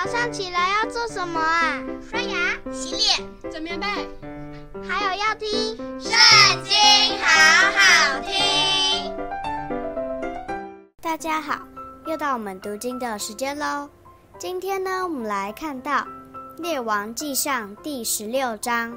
[0.00, 1.82] 早上起来要做什么啊？
[2.08, 3.86] 刷牙、洗脸、整棉被，
[4.88, 6.12] 还有要听《圣
[6.62, 6.72] 经》，
[7.20, 9.12] 好好听。
[11.02, 11.58] 大家好，
[12.06, 13.90] 又到我们读经的时间喽。
[14.38, 16.02] 今天呢，我们来看到
[16.58, 18.96] 《列王记上》第十六章。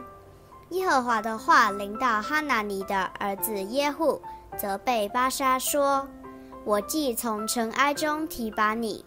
[0.70, 4.22] 耶和华的话临到哈拿尼的儿子耶户，
[4.56, 6.08] 责备巴沙说
[6.64, 9.04] ：“我既从尘埃中提拔你。”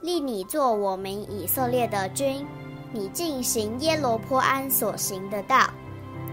[0.00, 2.46] 立你做我们以色列的君，
[2.92, 5.68] 你进行耶罗波安所行的道，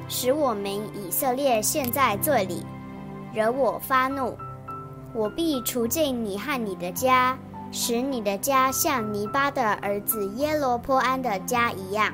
[0.07, 2.63] 使我们以色列陷在罪里，
[3.33, 4.37] 惹我发怒。
[5.13, 7.35] 我必除尽你和你的家，
[7.71, 12.13] 使你的家像尼巴的儿子耶罗波安的家一样。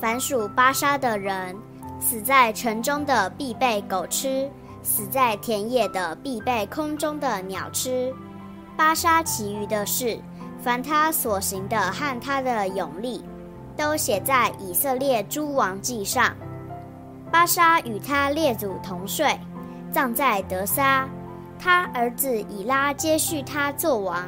[0.00, 1.54] 凡属巴沙的人，
[2.00, 4.50] 死在城中的必被狗吃，
[4.82, 8.12] 死在田野的必被空中的鸟吃。
[8.80, 10.18] 巴沙其余的事。
[10.58, 13.22] 凡他所行的和他的勇力，
[13.76, 16.34] 都写在以色列诸王记上。
[17.30, 19.38] 巴沙与他列祖同睡，
[19.92, 21.06] 葬在德沙。
[21.58, 24.26] 他儿子以拉接续他作王。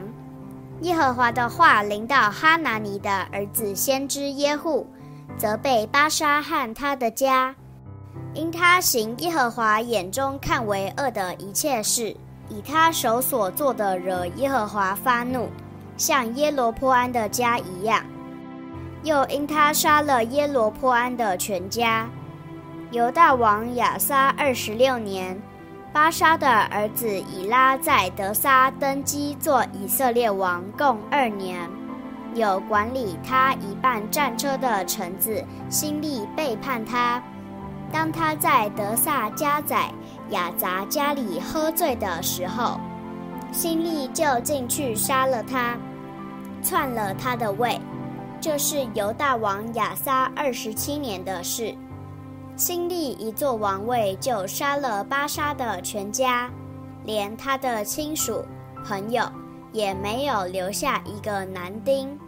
[0.82, 4.86] 耶和华的话临到哈拿尼的儿子先知耶户，
[5.38, 7.54] 责备巴沙和他的家，
[8.34, 12.14] 因他行耶和华眼中看为恶的一切事，
[12.52, 15.48] 以他手所做的惹耶和华发怒。
[15.96, 18.04] 像耶罗波安的家一样，
[19.02, 22.08] 又因他杀了耶罗波安的全家。
[22.90, 25.40] 犹大王亚撒二十六年，
[25.92, 31.68] 巴沙的儿子以拉在德撒登基做以色列王，共二年。
[32.34, 37.22] 有管理他一半战车的臣子辛利背叛他，
[37.92, 39.92] 当他在德萨家宰
[40.30, 42.80] 亚杂家里喝醉的时候。
[43.52, 45.76] 辛利就进去杀了他，
[46.62, 47.78] 篡了他的位。
[48.40, 51.76] 这是犹大王亚撒二十七年的事。
[52.56, 56.50] 辛利一坐王位，就杀了巴沙的全家，
[57.04, 58.42] 连他的亲属
[58.86, 59.22] 朋友
[59.70, 62.18] 也没有留下一个男丁。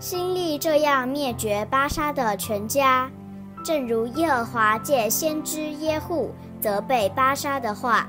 [0.00, 3.10] 辛利这样灭绝巴沙的全家，
[3.64, 6.30] 正如耶和华借先知耶户
[6.60, 8.08] 责备巴沙的话。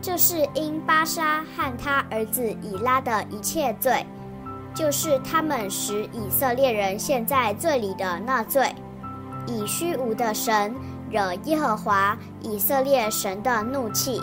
[0.00, 4.06] 这是因巴沙和他儿子以拉的一切罪，
[4.72, 8.72] 就是他们使以色列人陷在罪里的那罪，
[9.46, 10.72] 以虚无的神
[11.10, 14.22] 惹耶和华以色列神的怒气。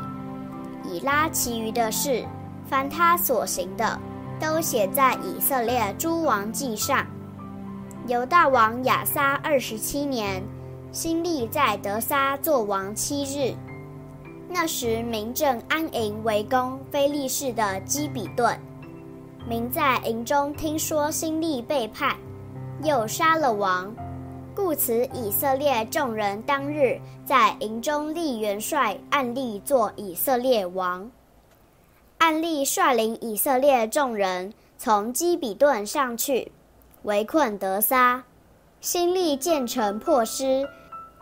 [0.85, 2.23] 以拉其余的事，
[2.69, 3.99] 凡他所行的，
[4.39, 7.05] 都写在以色列诸王记上。
[8.07, 10.43] 犹大王亚撒二十七年，
[10.91, 13.55] 辛利在德撒作王七日。
[14.47, 18.55] 那时，民正安营围攻非利士的基比顿。
[19.49, 22.15] 民在营中听说辛利背叛，
[22.83, 23.91] 又杀了王，
[24.53, 31.09] 故此以色列众人当日在营中立元帅暗利做以色列王。
[32.19, 36.51] 暗利率领以色列众人从基比顿上去，
[37.05, 38.21] 围困得撒。
[38.81, 40.67] 辛利建成破失，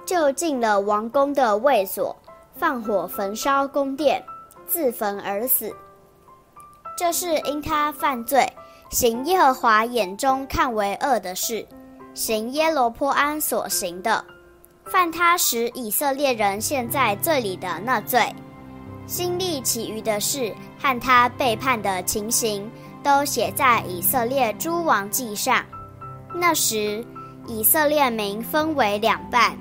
[0.05, 2.13] 就进了王宫的卫所。
[2.55, 4.23] 放火焚烧宫殿，
[4.67, 5.73] 自焚而死。
[6.95, 8.45] 这是因他犯罪，
[8.91, 11.65] 行耶和华眼中看为恶的事，
[12.13, 14.23] 行耶罗波安所行的，
[14.85, 18.33] 犯他使以色列人陷在罪里的那罪。
[19.07, 22.69] 新利其余的事和他背叛的情形，
[23.03, 25.63] 都写在以色列诸王记上。
[26.33, 27.05] 那时，
[27.45, 29.55] 以色列民分为两半。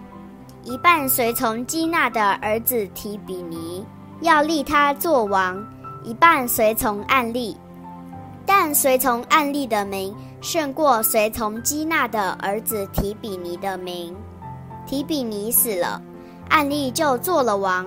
[0.65, 3.85] 一半随从基纳的儿子提比尼，
[4.21, 5.57] 要立他做王；
[6.05, 7.57] 一半随从暗利，
[8.47, 14.15] 但随从暗利的民胜过随从基纳的儿子提比尼的民。
[14.87, 16.01] 提比尼死了，
[16.49, 17.87] 暗利就做了王。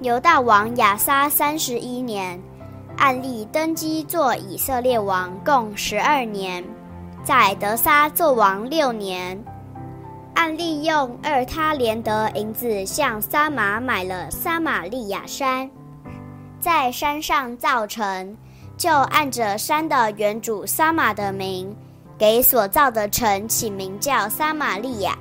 [0.00, 2.42] 犹大王亚撒三十一年，
[3.04, 6.64] 暗利登基做以色列王，共十二年，
[7.22, 9.38] 在得撒作王六年。
[10.32, 15.70] 暗利用二他连得银子向撒玛买了撒玛利亚山，
[16.58, 18.34] 在山上造城，
[18.78, 21.76] 就按着山的原主撒玛的名，
[22.16, 25.14] 给所造的城起名叫撒玛利亚。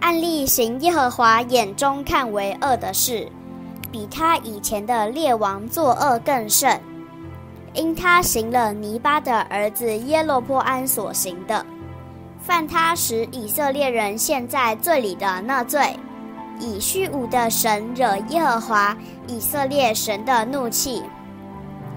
[0.00, 3.26] 暗利行耶和华眼中看为恶的事，
[3.92, 6.80] 比他以前的列王作恶更甚，
[7.74, 11.64] 因他行了尼巴的儿子耶洛波安所行的。
[12.40, 15.94] 犯他使以色列人陷在罪里的那罪，
[16.58, 18.96] 以虚无的神惹耶和华
[19.26, 21.02] 以色列神的怒气。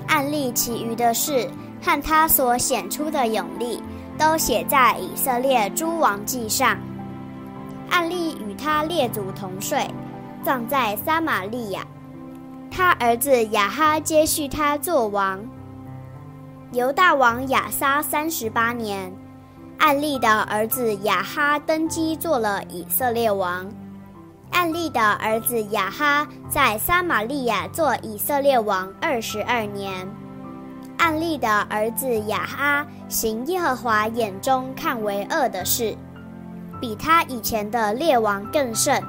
[0.08, 1.50] 案例其余的事
[1.82, 3.82] 和他所显出的勇力，
[4.18, 6.78] 都写在以色列诸王记上。
[7.90, 9.88] 案例与他列祖同睡，
[10.44, 11.86] 葬在撒玛利亚。
[12.70, 15.40] 他儿子亚哈接续他做王。
[16.72, 19.14] 犹大王亚撒三十八年，
[19.78, 23.70] 暗利的儿子亚哈登基做了以色列王。
[24.52, 30.08] 暗利的儿子亚哈在撒玛利亚做以色列王二十二年。
[30.98, 35.96] 暗利的儿子亚哈行耶和华眼中看为恶的事，
[36.80, 39.04] 比他以前的列王更甚，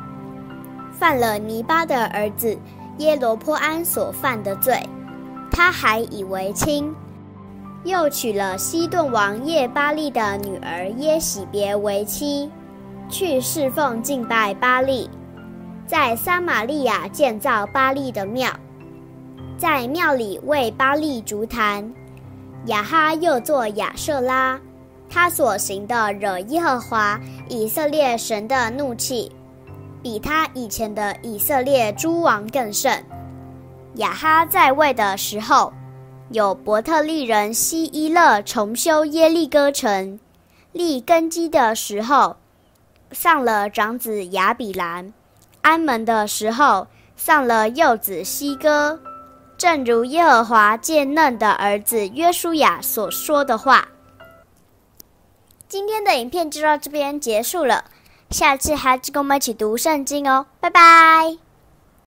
[0.99, 2.57] 犯了尼巴的儿子
[2.99, 4.81] 耶罗波安所犯的罪，
[5.51, 6.95] 他还以为轻。
[7.85, 12.51] 又娶了西顿王叶巴利的女儿耶洗别为妻，
[13.11, 15.11] 去侍奉敬拜巴力，
[15.87, 18.51] 在撒玛利亚建造巴力的庙，
[19.59, 21.93] 在庙里为巴力筑坛。
[22.67, 24.59] 雅哈又作亚舍拉，
[25.11, 27.21] 他所行的惹耶和华
[27.51, 29.31] 以色列神的怒气，
[30.05, 33.03] 比他以前的以色列诸王更甚。
[33.95, 35.73] 亚哈在位的时候。
[36.31, 40.19] 有伯特利人希伊勒重修耶利哥城，
[40.73, 42.37] 立根基的时候，
[43.13, 45.13] 丧了长子亚比兰；
[45.61, 48.99] 安门的时候，丧了幼子希哥。
[49.59, 53.89] 正如耶和华借嫩的儿子约书亚所说的话。
[55.69, 57.85] 今天的影片就到这边结束了，
[58.35, 61.44] 下次还是跟我们一起读圣经哦，拜拜。